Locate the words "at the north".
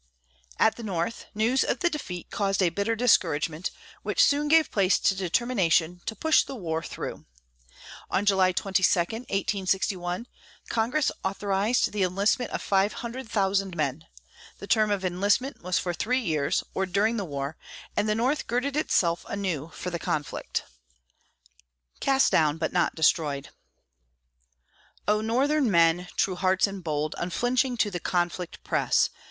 0.57-1.27